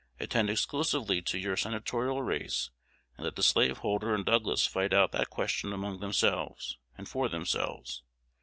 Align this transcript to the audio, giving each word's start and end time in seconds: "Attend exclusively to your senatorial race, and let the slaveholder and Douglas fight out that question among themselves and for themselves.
"Attend 0.19 0.49
exclusively 0.49 1.21
to 1.21 1.37
your 1.37 1.55
senatorial 1.55 2.23
race, 2.23 2.71
and 3.17 3.23
let 3.23 3.35
the 3.35 3.43
slaveholder 3.43 4.15
and 4.15 4.25
Douglas 4.25 4.65
fight 4.65 4.93
out 4.93 5.11
that 5.11 5.29
question 5.29 5.71
among 5.73 5.99
themselves 5.99 6.79
and 6.97 7.07
for 7.07 7.29
themselves. 7.29 8.01